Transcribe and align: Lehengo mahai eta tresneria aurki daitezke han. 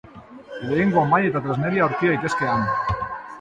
Lehengo 0.69 1.03
mahai 1.11 1.27
eta 1.31 1.41
tresneria 1.49 1.85
aurki 1.89 2.11
daitezke 2.13 2.49
han. 2.55 2.67